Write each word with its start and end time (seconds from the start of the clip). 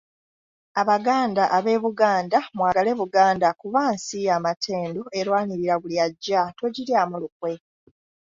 "Abaganda 0.81 1.43
ab’eBuganda, 1.57 2.37
mwagale 2.55 2.91
Buganda 3.01 3.47
kuba 3.61 3.81
nsi 3.93 4.17
ya 4.27 4.37
matendo, 4.45 5.01
erwanirwa 5.19 5.75
buli 5.81 5.97
ajja, 6.05 6.41
togiryamu 6.57 7.15
lukwe." 7.23 7.51